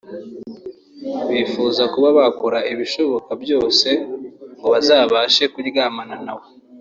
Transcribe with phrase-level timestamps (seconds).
[1.15, 3.87] bakifuza kuba bakora ibishoboka byose
[4.57, 6.45] ngo bazabashe kuryamana nawe